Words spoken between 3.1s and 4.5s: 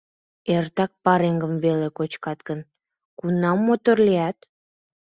кунам мотор лият?